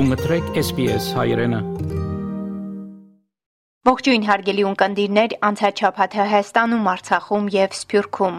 Դու 0.00 0.06
մտրեք 0.08 0.46
SPS 0.56 1.06
հայրենը։ 1.12 1.58
Ողջույն 3.88 4.22
հարգելի 4.28 4.64
ունկնդիրներ, 4.68 5.34
անցաչափաթը 5.48 6.24
Հայաստանում, 6.30 6.88
Արցախում 6.92 7.50
եւ 7.56 7.76
Սփյուռքում։ 7.80 8.38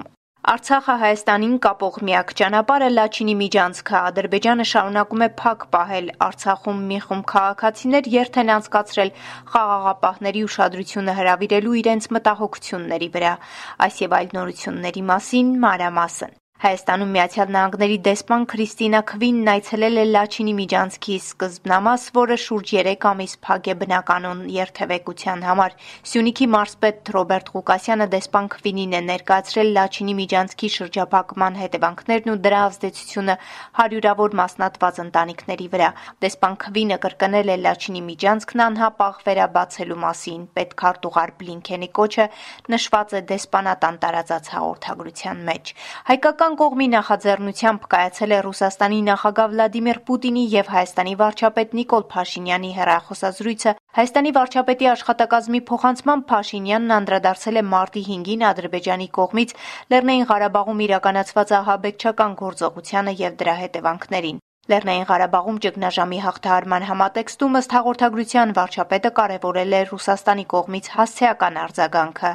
Արցախը 0.55 0.95
Հայաստանին 1.03 1.53
կապող 1.67 2.01
միակ 2.09 2.33
ճանապարհը 2.41 2.89
Լաչինի 2.95 3.37
միջանցքը 3.43 3.95
Ադրբեջանը 4.01 4.67
շարունակում 4.71 5.25
է 5.27 5.29
փակ 5.43 5.69
պահել 5.77 6.11
Արցախում 6.31 6.83
մի 6.89 6.99
խումբ 7.05 7.29
քաղաքացիներ 7.35 8.11
երթ 8.17 8.41
են 8.41 8.53
անցկացրել 8.57 9.15
խաղաղապահների 9.53 10.45
ուշադրությունը 10.49 11.19
հրավիրելու 11.21 11.79
իրենց 11.85 12.11
մտահոգությունների 12.17 13.15
վրա։ 13.21 13.39
Այս 13.85 14.05
եւ 14.09 14.21
այլ 14.21 14.37
նորությունների 14.41 15.09
մասին 15.13 15.57
մանրամասն։ 15.61 16.40
Հայաստանում 16.61 17.13
Միացյալ 17.15 17.47
Նահանգների 17.55 17.95
դեսպան 18.05 18.43
Քրիստինա 18.51 18.99
Քվինն 19.09 19.47
այցելել 19.49 19.95
է 19.97 20.01
Լաչինի 20.13 20.51
միջանցքի 20.57 21.15
սկզբնամաս, 21.21 22.03
որը 22.17 22.35
շուրջ 22.43 22.73
3 22.77 23.07
ամիս 23.11 23.31
փակ 23.47 23.69
է 23.71 23.75
բնականոն 23.81 24.43
երթևեկության 24.55 25.41
համար։ 25.47 25.73
Սյունիքի 26.11 26.47
մարզպետ 26.55 27.09
Ռոբերտ 27.15 27.49
Ղուկասյանը 27.55 28.07
դեսպան 28.13 28.49
Քվինին 28.53 28.93
է 28.93 29.01
ներկայացրել 29.07 29.73
Լաչինի 29.79 30.15
միջանցքի 30.21 30.69
շրջափակման 30.75 31.57
հետևանքներն 31.61 32.29
ու 32.29 32.37
դրա 32.45 32.61
ազդեցությունը 32.69 33.35
հարյուրավոր 33.81 34.37
մասնատված 34.41 35.01
ընտանիքների 35.01 35.67
վրա։ 35.73 35.89
Դեսպան 36.21 36.59
Քվինը 36.61 37.01
կրկնել 37.07 37.49
է 37.49 37.57
Լաչինի 37.65 38.05
միջանցքն 38.11 38.65
անհապաղ 38.69 39.25
վերաբացելու 39.25 39.99
մասին։ 40.05 40.45
Պետքարտուղար 40.61 41.35
Բլինքենի 41.41 41.91
կոչը 41.97 42.29
նշված 42.75 43.17
է 43.17 43.25
դեսպանատան 43.33 44.01
տարածած 44.05 44.53
հաղորդագրության 44.53 45.45
մեջ։ 45.49 45.75
Հայկական 46.11 46.50
Ռուսաստան 46.51 46.67
կողմի 46.67 46.85
նախաձեռնությամբ 46.91 47.83
կայացել 47.91 48.31
է 48.35 48.39
Ռուսաստանի 48.45 48.97
նախագահ 49.07 49.51
Վլադիմիր 49.51 49.99
Պուտինի 50.09 50.43
եւ 50.51 50.71
Հայաստանի 50.73 51.13
վարչապետ 51.21 51.77
Նիկոլ 51.79 52.03
Փաշինյանի 52.11 52.71
հեռախոսազրույցը 52.79 53.73
Հայաստանի 53.99 54.35
վարչապետի 54.39 54.91
աշխատակազմի 54.95 55.63
փոխանցման 55.71 56.25
Փաշինյանն 56.35 56.95
անդրադարձել 56.99 57.63
է 57.63 57.65
մարտի 57.71 58.05
5-ին 58.11 58.45
Ադրբեջանի 58.51 59.09
կողմից 59.21 59.57
Լեռնային 59.95 60.29
Ղարաբաղում 60.35 60.85
իրականացված 60.91 61.57
ահաբեկչական 61.63 62.39
գործողությանը 62.43 63.19
եւ 63.23 63.43
դրա 63.43 63.59
հետևանքներին։ 63.63 64.47
Լեռնային 64.71 65.07
Ղարաբաղում 65.09 65.57
ճգնաժամի 65.63 66.19
հաղթահարման 66.25 66.85
համատեքստում 66.87 67.57
ըստ 67.59 67.73
հաղորդագրության 67.75 68.53
վարչապետը 68.57 69.11
կարևորել 69.17 69.75
է 69.75 69.81
Ռուսաստանի 69.91 70.45
կողմից 70.53 70.89
հասցեական 70.95 71.59
արձագանքը։ 71.61 72.31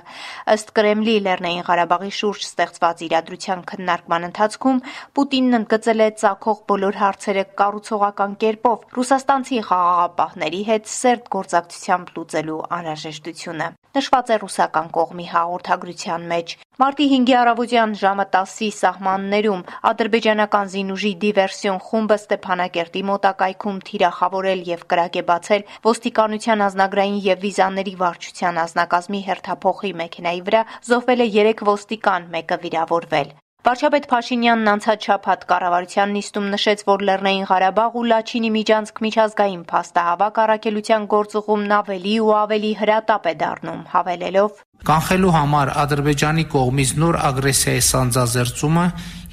Ըստ 0.56 0.72
Կրեմլի 0.76 1.16
Լեռնային 1.26 1.66
Ղարաբաղի 1.70 2.12
շուրջ 2.18 2.46
ստեղծված 2.46 3.04
իրադրության 3.06 3.64
քննարկման 3.72 4.28
ընթացքում 4.28 4.82
Պուտինն 5.16 5.58
ընդգծել 5.60 6.04
է 6.06 6.10
ցակող 6.26 6.60
բոլոր 6.76 7.00
հարցերը 7.00 7.46
կառուցողական 7.62 8.36
կերպով 8.44 8.86
Ռուսաստանցի 9.00 9.64
խաղաղապահների 9.70 10.62
հետ 10.70 10.94
սերտ 10.96 11.32
գործակցությամբ 11.36 12.14
լուծելու 12.16 12.60
անհրաժեշտությունը։ 12.76 13.72
Նշված 13.96 14.30
է 14.34 14.36
ռուսական 14.42 14.88
կողմի 14.92 15.26
հաղորդագրության 15.32 16.24
մեջ։ 16.30 16.50
Մարտի 16.76 17.04
5-ի 17.08 17.34
առավոտյան 17.40 17.92
ժամը 17.96 18.24
10-ի 18.34 18.66
սահմաններում 18.76 19.62
ադրբեջանական 19.90 20.66
զինուժի 20.74 21.12
դիվերսիոն 21.22 21.78
խումբը 21.86 22.18
Ստեփանակերտի 22.26 23.02
մոտակայքում 23.12 23.80
թիրախավորել 23.90 24.66
եւ 24.72 24.84
կրակ 24.92 25.18
է 25.22 25.24
բացել 25.30 25.66
ոստիկանության 25.86 26.66
ազնագրային 26.66 27.18
եւ 27.30 27.42
վիզաների 27.46 27.96
վարչության 28.02 28.62
ազնագազմի 28.66 29.24
հերթափոխի 29.30 29.96
մեքենայի 30.02 30.46
վրա, 30.50 30.62
զոհվել 30.90 31.26
է 31.26 31.32
3 31.40 31.66
ոստիկան, 31.72 32.30
մեկը 32.36 32.62
վիրավորվել։ 32.66 33.36
Վարչապետ 33.66 34.04
Փաշինյանն 34.06 34.68
անցած 34.70 35.06
շաբաթ 35.08 35.40
կառավարության 35.50 36.12
նիստում 36.14 36.44
նշեց, 36.52 36.82
որ 36.86 37.00
Լեռնային 37.08 37.46
Ղարաբաղ 37.50 37.96
ու 37.98 38.04
Լաչինի 38.12 38.50
միջանցք 38.56 39.00
միջազգային 39.06 39.64
փաստահավաք 39.72 40.38
առաքելության 40.42 41.08
գործուղումն 41.14 41.74
ավելի 41.78 42.12
ու 42.22 42.30
ավելի 42.42 42.70
հրատապ 42.82 43.26
է 43.26 43.34
դառնում, 43.42 43.80
հավելելով. 43.96 44.62
Կանխելու 44.86 45.34
համար 45.38 45.72
Ադրբեջանի 45.82 46.46
կողմից 46.54 46.94
նոր 47.02 47.18
ագրեսիայի 47.26 47.82
սանձազերծումը 47.90 48.86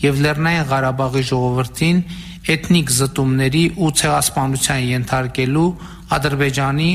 եւ 0.07 0.25
Լեռնային 0.25 0.67
Ղարաբաղի 0.73 1.23
ժողովրդին 1.29 2.03
էթնիկ 2.57 2.97
զտումների 2.97 3.65
ու 3.77 3.93
ցեղասպանության 4.01 4.81
ենթարկելու 4.97 5.69
Ադրբեջանի 6.17 6.91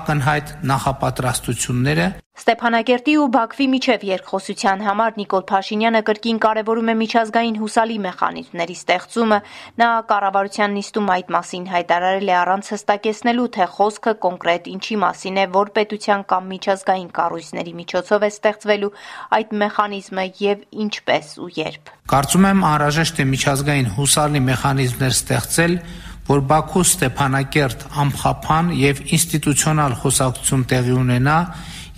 ակնհայտ 0.00 0.56
նախապատրաստությունները 0.72 2.12
Ստեփանակերտի 2.32 3.14
ու 3.20 3.24
Բաքվի 3.28 3.64
միջև 3.68 4.04
երկխոսության 4.08 4.82
համար 4.86 5.16
Նիկոլ 5.20 5.42
Փաշինյանը 5.50 6.00
կրկին 6.08 6.38
կարևորում 6.44 6.88
է 6.88 6.94
միջազգային 7.00 7.56
հուսալի 7.60 7.98
մեխանիզմների 8.06 8.76
ստեղծումը։ 8.78 9.38
Նա 9.82 9.88
կառավարության 10.12 10.72
նիստում 10.78 11.10
այդ 11.12 11.32
մասին 11.36 11.66
հայտարարել 11.72 12.32
է 12.32 12.34
առանց 12.42 12.70
հստակեցնելու, 12.72 13.44
թե 13.52 13.66
խոսքը 13.76 14.14
կոնկրետ 14.24 14.70
ինչի 14.72 14.96
մասին 15.02 15.36
է, 15.42 15.44
որ 15.60 15.72
պետության 15.76 16.24
կամ 16.32 16.48
միջազգային 16.56 17.10
կառույցների 17.20 17.74
միջոցով 17.82 18.24
է 18.24 18.30
ստեղծվելու 18.32 18.92
այդ 19.36 19.52
մեխանիզմը 19.60 20.24
եւ 20.40 20.64
ինչպես 20.88 21.26
ու 21.36 21.50
երբ։ 21.60 21.92
Կարծում 22.16 22.48
եմ 22.48 22.64
անհրաժեշտ 22.72 23.20
է 23.20 23.28
միջազգային 23.36 23.92
հուսալի 23.92 24.42
մեխանիզմներ 24.48 25.14
ստեղծել, 25.20 25.76
որ 26.22 26.40
Բաքու 26.48 26.82
Ստեփանակերտ 26.86 27.80
ամխափան 28.02 28.68
եւ 28.78 29.00
ինստիտուցիոնալ 29.18 29.94
խոսակցություն 30.00 30.66
տեղի 30.72 30.94
ունենա 31.02 31.38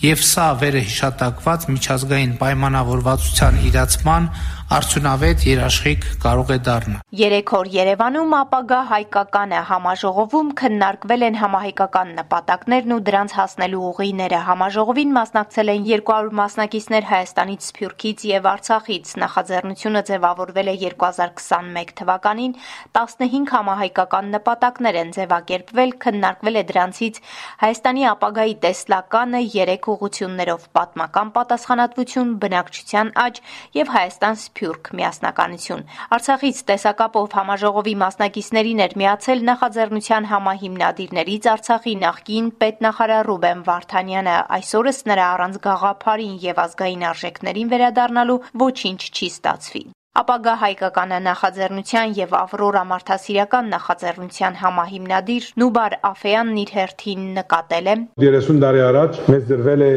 եւ 0.04 0.20
սա 0.26 0.46
վերհիշատակված 0.60 1.62
միջազգային 1.74 2.32
պայմանավորվածության 2.40 3.60
իրացման 3.70 4.26
արդյունավետ 4.72 5.42
երաշխիք 5.44 6.04
կարող 6.22 6.50
է 6.54 6.56
դառնալ։ 6.64 7.00
Երեք 7.20 7.50
օր 7.56 7.68
Երևանում 7.74 8.30
ապագա 8.38 8.78
հայկականը 8.90 9.58
համաժողովում 9.68 10.52
քննարկվել 10.60 11.24
են 11.26 11.36
համահայկական 11.40 12.14
նպատակներն 12.18 12.94
ու 12.96 12.98
դրանց 13.08 13.34
հասնելու 13.38 13.82
ուղիները։ 13.88 14.40
Համաժողովին 14.48 15.12
մասնակցել 15.18 15.72
են 15.74 15.84
200 15.90 16.32
մասնակիցներ 16.40 17.08
Հայաստանից, 17.10 17.68
Սփյուռքից 17.68 18.24
եւ 18.30 18.48
Արցախից։ 18.54 19.12
Նախաձեռնությունը 19.24 20.02
ձևավորվել 20.08 20.72
է 20.72 20.76
2021 20.84 21.94
թվականին 22.00 22.56
15 22.96 23.52
համահայկական 23.54 24.32
նպատակներ 24.38 25.00
են 25.04 25.14
ձևակերպվել, 25.18 25.94
քննարկվել 26.08 26.56
է 26.56 26.64
դրանցից 26.72 27.22
Հայաստանի 27.64 28.08
ապագայի 28.14 28.56
տեսլականը 28.64 29.44
3 29.60 29.92
ուղություններով՝ 29.94 30.66
պատմական 30.80 31.28
պատասխանատվություն, 31.36 32.34
բնակչության 32.44 33.14
աճ 33.28 33.40
եւ 33.76 33.94
Հայաստան 33.94 34.42
Սփյուռք 34.54 34.88
միասնականություն։ 34.94 35.80
Արցախից 36.14 36.58
տեսակապով 36.68 37.32
համաժողովի 37.38 37.94
մասնակիցներին 38.02 38.82
էր 38.84 38.94
միացել 39.00 39.42
նախաձեռնության 39.48 40.28
համահիմնադիրներից 40.32 41.48
Արցախի 41.54 41.94
նախկին 42.04 42.52
պետնախարար 42.62 43.28
Ռուբեն 43.30 43.66
Վարդանյանը։ 43.70 44.36
Այսօրս 44.60 45.02
նրա 45.10 45.26
առանց 45.34 45.60
գաղափարին 45.66 46.38
եւ 46.46 46.62
ազգային 46.68 47.04
արժեքներին 47.10 47.74
վերադառնալու 47.74 48.40
ոչինչ 48.66 49.00
չի 49.10 49.34
ստացվի։ 49.34 49.86
Ապագա 50.14 50.52
հայկականը 50.60 51.16
նախաձեռնության 51.24 52.12
եւ 52.14 52.34
Ավրորա 52.38 52.82
մարդասիրական 52.90 53.72
նախաձեռնության 53.72 54.58
համահիմնադիր 54.60 55.48
Նուբար 55.62 55.96
Աֆեյանն 56.10 56.60
իր 56.62 56.70
հերթին 56.76 57.24
նկատել 57.40 57.90
է. 57.90 57.96
30 58.26 58.62
տարի 58.66 58.84
առաջ 58.90 59.18
մեզ 59.34 59.50
դրվել 59.50 59.84
է 59.88 59.90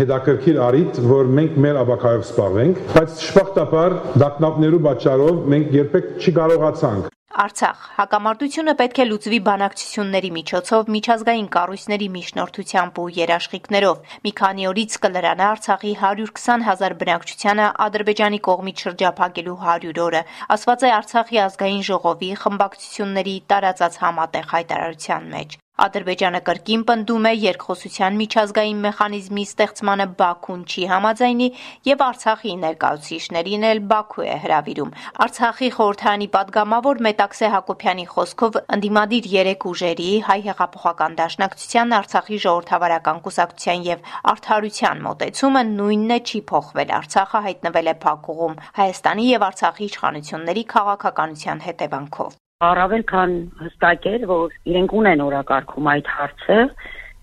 հետաքրքիր 0.00 0.64
առիթ, 0.70 1.04
որ 1.12 1.32
մենք 1.42 1.62
մեր 1.68 1.82
ապակայով 1.84 2.26
սպառվենք, 2.30 2.82
բայց 2.96 3.22
շփախտապար 3.28 4.00
դակնապներու 4.24 4.84
պատճառով 4.88 5.46
մենք 5.56 5.80
երբեք 5.82 6.12
չի 6.24 6.38
կարողացանք 6.40 7.16
Արցախ. 7.30 7.82
Հակամարտությունը 7.94 8.72
պետք 8.78 8.96
է 9.02 9.04
լուծվի 9.06 9.38
բանակցությունների 9.48 10.30
միջոցով 10.36 10.88
միջազգային 10.94 11.46
կառույցների 11.56 12.08
միջնորդությամբ 12.14 12.98
ու 13.02 13.04
երաշխիքներով։ 13.18 14.16
Մի 14.24 14.32
քանի 14.40 14.66
օրից 14.70 14.96
կլրանա 15.04 15.46
Արցախի 15.54 15.92
120 16.00 16.66
հազար 16.70 16.96
բնակչությանը 17.04 17.70
Ադրբեջանի 17.86 18.42
կողմից 18.50 18.84
շրջափակելու 18.86 19.56
100 19.62 20.04
օրը, 20.10 20.26
ասված 20.58 20.86
է 20.90 20.94
Արցախի 20.98 21.42
ազգային 21.46 21.88
ժողովի 21.92 22.34
խմբակցությունների 22.42 23.36
տարածած 23.54 24.02
համատեղ 24.04 24.54
հայտարարության 24.58 25.34
մեջ։ 25.38 25.60
Ադրբեջանը 25.84 26.40
կրկին 26.46 26.82
պնդում 26.88 27.26
է 27.30 27.32
երկխոսության 27.40 28.16
միջազգային 28.20 28.80
մեխանիզմի 28.84 29.44
ստեղծմանը 29.48 30.06
Բաքուն 30.20 30.64
չի 30.70 30.82
համաձայնի 30.90 31.48
եւ 31.88 32.04
Արցախի 32.06 32.52
ներկայացուցիչներին 32.64 33.64
էլ 33.70 33.80
Բաքու 33.92 34.26
է 34.26 34.36
հրավիրում։ 34.44 34.92
Արցախի 35.26 35.70
խորհրդանի 35.76 36.28
падգամավոր 36.36 37.00
Մետաքսե 37.06 37.50
Հակոբյանի 37.54 38.06
խոսքով 38.12 38.60
ընդդիմադիր 38.76 39.30
երեք 39.36 39.66
ուժերի՝ 39.70 40.10
հայ 40.28 40.38
հեղափոխական 40.50 41.16
դաշնակցության, 41.22 41.96
Արցախի 42.00 42.42
ժողովրդավարական 42.44 43.24
կուսակցության 43.24 43.88
եւ 43.88 44.12
Արթարության 44.34 45.02
մոտեցումը 45.08 45.64
նույնն 45.70 46.14
է 46.18 46.20
չի 46.28 46.44
փոխվել։ 46.52 46.94
Արցախը 47.00 47.44
հայտնվել 47.48 47.90
է 47.94 47.96
փակուղում 48.04 48.60
Հայաստանի 48.82 49.26
եւ 49.30 49.48
Արցախի 49.50 49.90
իշխանությունների 49.90 50.68
քաղաքականության 50.76 51.66
հետևանքով 51.70 52.38
առավել 52.60 53.02
քան 53.08 53.30
հստակ 53.58 54.06
էր, 54.10 54.24
որ 54.28 54.56
իրենք 54.68 54.90
ունեն 55.00 55.20
օրակարգում 55.24 55.86
այդ 55.92 56.08
հարցը 56.14 56.56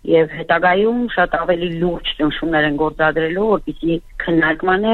եւ 0.07 0.31
հետագայում 0.38 1.01
շատ 1.13 1.36
ավելի 1.38 1.68
լուրջ 1.81 2.10
ճնշումներ 2.18 2.66
են 2.69 2.80
գործադրելու, 2.80 3.44
որպեսզի 3.50 3.98
քննարկմանը 4.24 4.94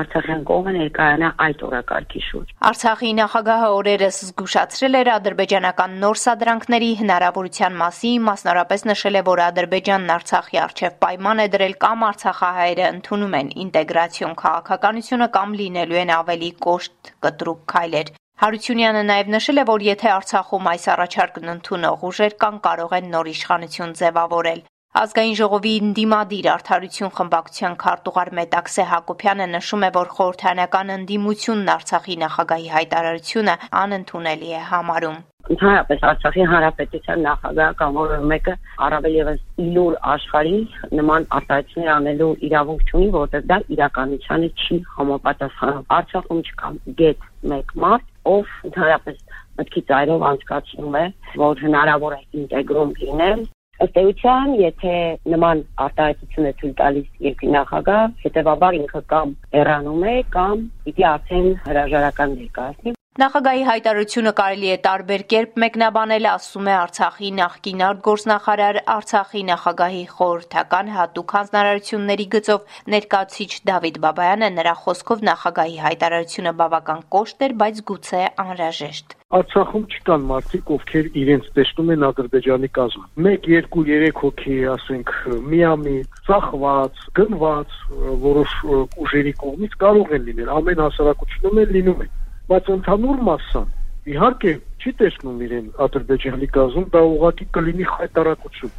Արցախյան 0.00 0.42
կողմը 0.48 0.72
ներկայանա 0.78 1.28
այդ 1.46 1.62
օրակարգի 1.68 2.22
շուրջ։ 2.30 2.50
Արցախի 2.70 3.12
նախագահը 3.20 3.68
օրերս 3.76 4.18
զգուշացրել 4.30 4.98
էր 5.02 5.12
ադրբեջանական 5.14 5.96
նոր 6.02 6.20
սադրանքների 6.24 6.90
հնարավորության 7.04 7.78
մասին, 7.84 8.26
մասնարապես 8.30 8.84
նշել 8.90 9.14
է, 9.14 9.24
որ 9.30 9.44
Ադրբեջանն 9.46 10.12
Արցախի 10.16 10.62
արչև 10.64 10.98
պայման 11.06 11.44
է 11.44 11.48
դրել 11.54 11.78
կամ 11.86 12.04
արցախահայերը 12.10 12.90
ընդունում 12.98 13.38
են 13.44 13.54
ինտեգրացիոն 13.68 14.36
քաղաքականությունը 14.42 15.32
կամ 15.38 15.56
լինելու 15.62 16.02
են 16.02 16.14
ավելի 16.18 16.52
կոշտ 16.66 17.16
կտրուկ 17.28 17.66
քայլեր։ 17.74 18.14
Հարությունյանը 18.42 19.02
նաև 19.08 19.28
նշել 19.32 19.60
է, 19.62 19.64
որ 19.68 19.82
եթե 19.86 20.08
Արցախում 20.10 20.64
այս 20.70 20.84
առաջարկն 20.92 21.50
ընդունող 21.52 22.00
ուժեր 22.08 22.32
կան 22.44 22.56
կարող 22.64 22.94
են 22.98 23.10
նոր 23.12 23.28
իշխանություն 23.30 23.92
ձևավորել։ 24.00 24.62
Ազգային 25.00 25.36
ժողովի 25.40 25.74
ընդդիմադիր 25.84 26.48
արդարություն 26.54 27.12
խմբակցության 27.18 27.76
քարտուղար 27.84 28.30
Մետաքսե 28.38 28.86
Հակոբյանը 28.90 29.46
նշում 29.54 29.86
է, 29.86 29.90
որ 29.98 30.10
խորհրդանական 30.16 30.90
ընդդիմությունն 30.96 31.70
Արցախի 31.74 32.16
նախագահի 32.24 32.68
հայտարարությունը 32.74 33.54
անընդունելի 33.84 34.50
է 34.58 34.64
համարում 34.74 35.22
ընդհանրապես 35.54 36.04
Արցախի 36.08 36.44
հանրապետության 36.50 37.18
նախագահ 37.24 37.72
կամ 37.80 37.98
որևէ 38.00 38.28
մեկը 38.30 38.54
առավել 38.86 39.16
եւս 39.18 39.42
լուր 39.74 39.98
աշխարհի 40.14 40.60
նման 41.00 41.26
արտահայտություններ 41.38 41.92
անելու 41.94 42.30
իրավունք 42.48 42.88
չունի, 42.88 43.08
որտեղ 43.18 43.44
դա 43.50 43.58
իրականությանը 43.76 44.48
չի 44.64 44.78
համապատասխանում։ 44.94 45.84
Արցախում 45.98 46.42
չկա 46.48 46.72
գետ 47.02 47.28
մեկ 47.52 47.76
մարդ, 47.84 48.08
ով 48.32 48.54
ընդհանրապես 48.70 49.18
մտքի 49.58 49.82
ծայրով 49.90 50.24
անցկացնում 50.30 50.96
է, 51.00 51.04
որ 51.44 51.60
հնարավոր 51.66 52.16
է 52.16 52.22
ինտեգրում 52.40 52.96
լինել 53.02 53.44
Ըստ 53.82 53.96
էության, 54.00 54.50
եթե 54.60 54.92
նման 55.32 55.62
արտահայտություն 55.84 56.46
է 56.46 56.52
ցույց 56.60 56.74
տալիս 56.78 57.08
երկրի 57.26 57.48
նախագահ, 57.54 58.04
հետեւաբար 58.24 58.76
ինքը 58.78 59.00
կամ 59.12 59.32
հեռանում 59.56 60.04
է 60.10 60.14
կամ 60.36 60.62
պիտի 60.84 61.06
արդեն 61.10 61.48
հրաժարական 61.64 62.36
ներկայացնի 62.38 62.94
Նախագահի 63.14 63.60
հայտարարությունը 63.66 64.30
կարելի 64.38 64.70
է 64.74 64.76
տարբեր 64.84 65.22
կերպ 65.32 65.58
մեկնաբանել, 65.62 66.24
ասում 66.30 66.66
է 66.66 66.72
Արցախի 66.76 67.28
նախկին 67.34 67.82
արտգործնախարար 67.88 68.78
Արցախի 68.94 69.42
նախագահի 69.50 70.00
խորհրդական 70.14 70.90
հատուկ 70.94 71.34
հանձնարարությունների 71.36 72.26
գծով 72.34 72.80
ներկայացուցիչ 72.94 73.52
Դավիթ 73.70 74.00
Բաբայանը 74.06 74.48
նրա 74.56 74.72
խոսքով 74.82 75.22
նախագահի 75.30 75.78
հայտարարությունը 75.84 76.52
բավական 76.58 77.06
կոշտ 77.14 77.46
էր, 77.46 77.54
բայց 77.62 77.78
գուցե 77.94 78.24
անհրաժեշտ։ 78.42 79.16
Արցախում 79.38 79.86
չկան 79.94 80.26
մարդիկ, 80.34 80.74
ովքեր 80.74 81.06
իրենց 81.22 81.46
տեսնում 81.54 81.94
են 81.94 82.08
Ադրբեջանի 82.10 82.72
կազմում։ 82.74 83.30
1, 83.30 83.46
2, 83.46 83.86
3 83.94 84.10
հոգի, 84.24 84.58
ասենք, 84.74 85.14
միամիտ, 85.54 86.20
ծախված, 86.26 87.06
գնված 87.22 87.78
որոշ 88.26 88.58
ուժերի 89.06 89.38
կողմից 89.46 89.80
կարող 89.86 90.14
են 90.18 90.28
լինել։ 90.30 90.54
Ամեն 90.58 90.86
հասարակությունում 90.88 91.64
են 91.64 91.74
լինում 91.78 92.06
են 92.08 92.14
բայց 92.54 92.68
ընդհանուր 92.78 93.22
մասսան 93.28 93.72
իհարկե 94.14 94.50
չի 94.78 94.90
տեսնում 95.00 95.38
իրեն 95.44 95.68
Ադրբեջանի 95.84 96.48
գազում, 96.54 96.84
դա 96.94 97.00
ուղղակի 97.10 97.46
կլինի 97.56 97.86
խայտարակություն։ 97.92 98.74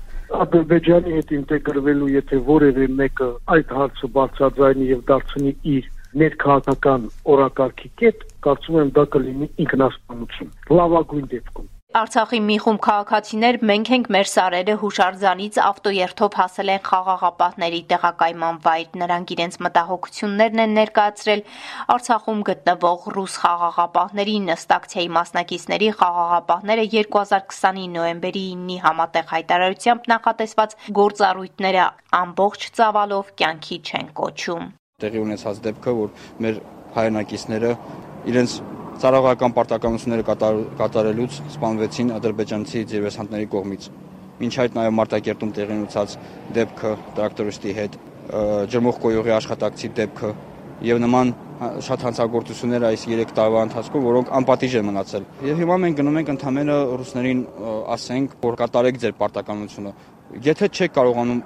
Ադրբեջանի 0.46 1.16
հետ 1.16 1.34
ինտեգրվելու, 1.38 2.10
եթե 2.16 2.40
որևէ 2.50 2.88
մեկը 3.02 3.30
այդ 3.56 3.74
հարցը 3.80 4.12
բարձրաձայնի 4.18 4.90
եւ 4.92 5.04
դարձնի 5.12 5.54
իր 5.76 5.90
ներքաղաքական 6.24 7.08
օրակարգի 7.36 7.92
կետ, 8.04 8.28
կարծում 8.48 8.82
եմ 8.86 8.92
դա 9.00 9.08
կլինի 9.18 9.50
ինքնասպանություն։ 9.66 10.54
Լավագույն 10.80 11.32
դեպքում 11.36 11.74
Արցախի 11.96 12.40
մի 12.44 12.56
խումբ 12.60 12.80
քաղաքացիներ 12.84 13.58
մենք 13.70 13.90
ենք 13.96 14.08
մեր 14.12 14.28
սարերը 14.28 14.74
հուշարձանից 14.82 15.60
ավտոերթով 15.64 16.34
հասել 16.40 16.72
են 16.74 16.82
խաղաղապահների 16.88 17.80
տեղակայման 17.92 18.60
վայր։ 18.66 18.98
Նրանք 19.00 19.32
իրենց 19.36 19.56
մտահոգություններն 19.64 20.64
են 20.66 20.76
ներկայացրել 20.76 21.46
Արցախում 21.96 22.44
գտնվող 22.52 23.08
ռուս 23.16 23.38
խաղաղապահների 23.46 24.36
նստակցիայի 24.50 25.10
մասնակիցների 25.16 25.90
խաղաղապահները 26.04 26.86
2020-ի 27.00 27.88
նոեմբերի 27.96 28.46
9-ի 28.60 28.78
համատեղ 28.90 29.32
հայտարարությամբ 29.32 30.14
նախատեսված 30.16 30.80
գործառույթները 31.00 31.90
ամբողջ 32.20 32.72
ծավալով 32.76 33.36
կյանքի 33.40 33.80
չեն 33.88 34.16
կոչում։ 34.20 34.72
Տեղի 35.00 35.24
ունեցած 35.30 35.68
դեպքը, 35.70 36.00
որ 36.04 36.16
մեր 36.44 36.64
հայրենակիցները 36.96 37.72
իրենց 38.32 38.62
Սարավական 38.96 39.54
պարտականությունները 39.56 40.24
կատարելուց 40.80 41.38
սպանվեցին 41.52 42.12
ադրբեջանցի 42.16 42.84
ձերվեսանտների 42.92 43.48
կողմից։ 43.52 43.88
Մինչ 44.40 44.54
այդ 44.64 44.78
նաև 44.78 44.94
Մարտակերտում 45.00 45.52
տեղի 45.56 45.76
ունեցած 45.76 46.16
դեպքը 46.56 46.92
տրակտորիստի 47.18 47.74
հետ, 47.80 47.98
ջրմուղ 48.72 49.02
կոյուղի 49.04 49.34
աշխատակցի 49.36 49.90
դեպքը 50.00 50.32
եւ 50.86 51.02
նման 51.04 51.34
շատ 51.56 52.02
հանցագործություններ 52.06 52.86
այս 52.90 53.06
3 53.12 53.36
տարվա 53.36 53.62
ընթացքում, 53.68 54.06
որոնք 54.06 54.32
անպատիժ 54.40 54.74
են 54.80 54.88
մնացել։ 54.90 55.28
Եվ 55.48 55.62
հիմա 55.64 55.78
մենք 55.84 56.00
գնում 56.00 56.18
ենք 56.20 56.32
ընդհանրապես 56.36 56.98
ռուսներին 57.00 57.44
ասենք, 57.96 58.36
որ 58.44 58.58
կատարեք 58.60 59.00
ձեր 59.06 59.14
պարտականությունը։ 59.22 59.94
Եթե 60.46 60.70
չեք 60.76 60.96
կարողանում 61.00 61.40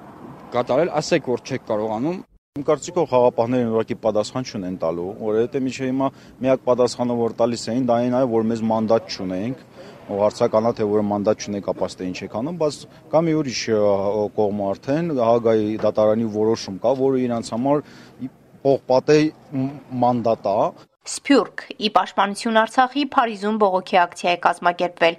կատարել, 0.50 0.90
ասեք, 0.98 1.30
որ 1.30 1.44
չեք 1.46 1.66
կարողանում, 1.70 2.18
Իմ 2.60 2.64
կարծիքով 2.68 3.06
խաղապահներն 3.08 3.68
ուղղակի 3.70 3.96
պատասխան 4.04 4.48
չունեն 4.50 4.74
տալու, 4.82 5.04
որովհետեւ 5.16 5.62
միջի 5.64 5.86
հիմա 5.86 6.08
միակ 6.44 6.64
պատասխանը 6.66 7.14
որ 7.20 7.34
տալիս 7.38 7.62
էին, 7.72 7.86
դա 7.88 7.96
այն 8.00 8.16
է, 8.18 8.20
որ 8.34 8.44
մեզ 8.50 8.62
մանդատ 8.68 9.14
չունենք, 9.14 9.62
ու 10.10 10.18
հարցականա 10.20 10.72
թե 10.76 10.88
որ 10.90 11.04
մանդատ 11.08 11.46
չունեք, 11.46 11.70
ապա 11.72 11.88
ստե 11.88 12.08
ինչ 12.10 12.18
եք 12.26 12.36
անում, 12.40 12.58
բայց 12.60 12.78
կա 13.14 13.22
մի 13.24 13.34
ուրիշ 13.40 13.62
կողմ 14.36 14.62
արդեն 14.68 15.10
Հագայի 15.30 15.72
դատարանի 15.86 16.28
որոշում 16.36 16.78
կա, 16.84 16.94
որը 17.00 17.24
իրանց 17.24 17.52
համար 17.56 17.84
պողպատե 18.60 19.18
մանդատ 20.04 20.50
է, 20.50 20.60
Սփյուռք՝ 21.10 21.62
ի 21.74 21.88
պաշտպանություն 21.94 22.58
Արցախի 22.60 23.02
Փարիզում 23.10 23.56
բողոքի 23.58 23.96
ակցիա 24.00 24.30
է 24.30 24.38
կազմակերպվել։ 24.44 25.14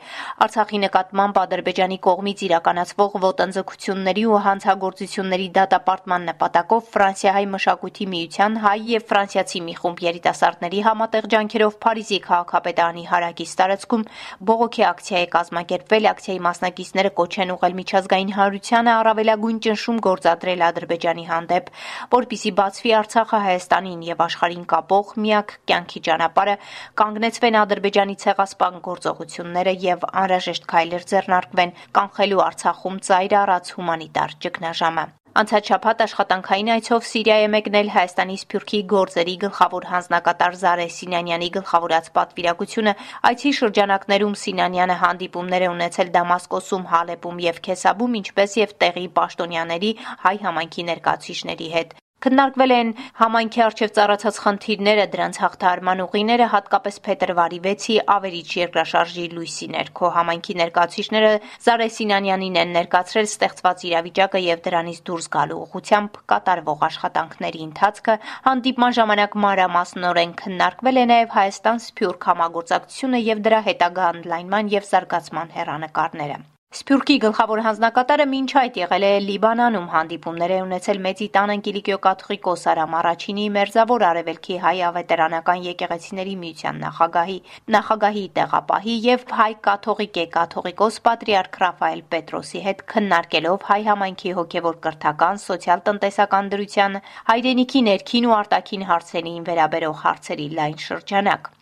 Արցախի 0.45 0.77
նկատմամբ 0.83 1.39
Ադրբեջանի 1.41 1.97
կողմից 2.05 2.43
իրականացվող 2.47 3.17
ոտնձգությունների 3.25 4.23
ու 4.31 4.39
հանցագործությունների 4.45 5.47
դատապարտման 5.57 6.27
նպատակով 6.31 6.85
Ֆրանսիահայ 6.93 7.43
մշակույթի 7.55 8.07
միության 8.13 8.55
հայ 8.63 8.77
եւ 8.91 9.03
ֆրանսիացի 9.11 9.61
մի 9.67 9.75
խումբ 9.81 9.99
երիտասարդների 10.07 10.79
համատեղ 10.87 11.27
ջանքերով 11.35 11.75
Փարիզի 11.83 12.19
քաղաքապետարանի 12.31 13.05
հարակից 13.11 13.51
տարածքում 13.59 14.07
բողոքի 14.47 14.87
ակցիա 14.91 15.19
է 15.19 15.27
կազմակերպվել։ 15.35 16.09
Ակցիայի 16.11 16.41
մասնակիցները 16.47 17.13
կոչ 17.19 17.31
են 17.41 17.53
ուղղել 17.57 17.77
միջազգային 17.81 18.33
հանրությանը 18.39 18.95
առավելագույն 19.01 19.61
ճնշում 19.67 20.01
գործադրել 20.07 20.65
Ադրբեջանի 20.71 21.27
հանդեպ, 21.31 21.69
որպիսի 22.15 22.55
բացվի 22.61 22.95
Արցախը 23.01 23.43
Հայաստանին 23.51 24.01
եւ 24.11 24.25
աշխարհին 24.31 24.65
կապող 24.71 25.15
միակ 25.25 25.57
կյանքի 25.81 26.01
ճանապարհը 26.05 26.53
կանգնեցվեն 27.01 27.55
Ադրբեջանի 27.61 28.15
ցեղասպան 28.23 28.75
գործողությունները 28.87 29.73
եւ 29.85 30.03
անհրաժեշտ 30.21 30.67
քայլեր 30.73 31.07
ձեռնարկվեն 31.11 31.73
կանխելու 31.97 32.43
Արցախում 32.45 32.99
ծայր 33.07 33.33
առած 33.41 33.71
հումանիտար 33.77 34.35
ճգնաժամը։ 34.45 35.05
Անցած 35.31 35.69
շաբաթ 35.71 36.01
աշխատանքային 36.03 36.69
այցով 36.73 37.05
Սիրիա 37.07 37.35
է 37.41 37.45
մեկնել 37.53 37.91
Հայաստանի 37.95 38.35
Սփյուռքի 38.41 38.81
գործերի 38.93 39.35
գլխավոր 39.43 39.87
հանձնակատար 39.91 40.57
Զարե 40.61 40.87
Սինանյանի 40.97 41.49
գլխավորած 41.55 42.11
պատվիրակությունը 42.19 42.95
այցի 43.31 43.53
շրջանակներում 43.61 44.35
Սինանյանը 44.43 44.99
հանդիպումներ 45.07 45.67
է 45.69 45.71
ունեցել 45.77 46.13
Դամասկոսում, 46.19 46.85
Հալեպում 46.91 47.41
եւ 47.47 47.63
Քեսաբում, 47.71 48.21
ինչպես 48.21 48.59
եւ 48.65 48.77
տեղի 48.83 49.07
պաշտոնյաների 49.21 49.97
հայ 50.27 50.37
համայնքի 50.45 50.89
ներկայացուցիչների 50.91 51.73
հետ։ 51.79 52.00
Քննարկվել 52.21 52.71
են 52.75 52.89
համայնքի 53.17 53.61
արչև 53.65 53.91
ծառացած 53.97 54.35
խնդիրները, 54.41 55.05
դրանց 55.13 55.37
հաղթահարման 55.41 56.03
ուղիները, 56.03 56.49
հատկապես 56.51 56.99
փետրվարի 57.07 57.59
6-ի 57.63 57.95
ավերիչ 58.15 58.49
երկրաշարժի 58.57 59.25
լույսի 59.31 59.69
ներքո 59.75 60.11
համայնքի 60.17 60.57
ներկայացուցիչները 60.61 61.31
Զարե 61.65 61.87
Սինանյանին 61.97 62.61
են 62.61 62.75
ներկայացրել 62.77 63.31
ստեղծված 63.31 63.83
իրավիճակը 63.89 64.43
եւ 64.45 64.63
դրանից 64.69 65.01
դուրս 65.09 65.31
գալու 65.37 65.59
ուղղությամբ 65.65 66.21
կատարվող 66.35 66.87
աշխատանքների 66.91 67.65
ընթացքը։ 67.71 68.17
Հանդիպման 68.51 68.97
ժամանակ 69.01 69.41
մանրամասնորեն 69.47 70.37
քննարկվել 70.45 71.01
է 71.01 71.09
նաեւ 71.15 71.35
Հայաստան-Սփյուռք 71.41 72.31
համագործակցությունը 72.31 73.25
եւ 73.31 73.45
դրա 73.49 73.65
հետագա 73.71 74.15
ընդլայնման 74.21 74.73
եւ 74.77 74.89
զարգացման 74.93 75.55
հերանեկարները։ 75.57 76.41
Սփյուռքի 76.71 77.15
գլխավոր 77.19 77.59
հանձնակատարը 77.65 78.25
մինչ 78.31 78.51
այդ 78.59 78.77
եղել 78.79 79.05
է 79.05 79.07
Լիբանանում 79.23 79.87
հանդիպումներ 79.93 80.53
է 80.55 80.59
ունեցել 80.65 81.01
Մեծի 81.05 81.27
տան 81.33 81.51
Անկիլիկիո 81.55 81.97
կաթողիկոս 82.05 82.63
Արամ 82.73 82.95
Արաչինի 82.99 83.47
մերձավոր 83.57 84.05
արևելքի 84.11 84.55
հայ 84.63 84.73
ավետարանական 84.91 85.67
եկեղեցիների 85.67 86.37
միության 86.45 86.81
նախագահի, 86.85 87.37
նախագահի 87.75 88.25
տեղապահի 88.39 88.97
եւ 89.09 89.27
հայ 89.41 89.51
կաթողիկե 89.67 90.27
կաթողիկոս 90.39 91.03
պատրիարք 91.11 91.61
Ռաֆայել 91.67 92.03
Պետրոսի 92.15 92.65
հետ 92.71 92.87
քննարկելով 92.95 93.71
հայ 93.75 93.81
համայնքի 93.91 94.37
հոգեվոր 94.39 94.83
կրթական, 94.87 95.47
սոցիալ-տնտեսական 95.51 96.53
դրության, 96.55 97.01
հայրենիքի 97.35 97.87
ներքին 97.91 98.31
ու 98.31 98.37
արտաքին 98.41 98.91
հարցերին 98.95 99.49
վերաբերող 99.51 100.05
հարցերի 100.07 100.53
լայն 100.61 100.85
շրջանակ։ 100.87 101.57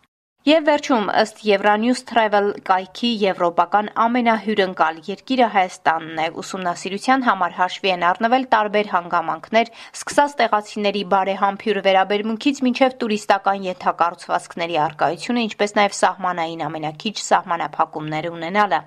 Եվ 0.50 0.64
վերջում 0.66 1.10
ըստ 1.20 1.42
Euronews 1.46 2.00
Travel 2.10 2.46
կայքի 2.66 3.10
եվրոպական 3.22 3.90
ամենահյուրընկալ 4.02 4.96
երկիրը 5.06 5.50
Հայաստանն 5.54 6.22
է։ 6.24 6.26
Ուսումնասիրության 6.42 7.26
համար 7.28 7.54
հաշվի 7.58 7.92
են 7.94 8.06
առնվել 8.08 8.48
տարբեր 8.56 8.90
հանգամանքներ, 8.94 9.70
սկսած 10.00 10.34
տեղացիների 10.40 11.04
բարեհամբույր 11.14 11.82
վերաբերմունքից 11.90 12.64
մինչև 12.66 12.98
տուրիստական 13.04 13.68
ենթակառուցվածքների 13.68 14.80
արկայությունը, 14.90 15.46
ինչպես 15.50 15.76
նաև 15.78 15.98
սահմանային 16.00 16.66
ամենակիչ 16.70 17.16
սահմանափակումներ 17.30 18.32
ունենալը։ 18.34 18.82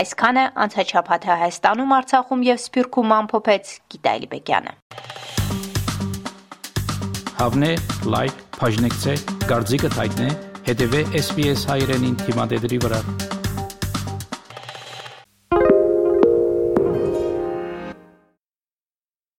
Այսքանը 0.00 0.44
անցաչափաթը 0.66 1.34
Հայաստանում, 1.44 1.96
Արցախում 2.00 2.46
եւ 2.50 2.62
Սփյուռքում 2.66 3.16
ամփոփեց 3.20 3.74
Գիտալի 3.94 4.30
Բեկյանը։ 4.34 4.78
Հավնե, 7.40 7.72
լայք, 8.12 8.46
բաժնեկցե, 8.60 9.12
դարձիկը 9.48 9.90
թայտնե, 9.96 10.30
հետեւե 10.70 11.02
SPS 11.18 11.66
հայրենին 11.66 12.16
թիմադեդի 12.22 12.78
վրա։ 12.86 13.29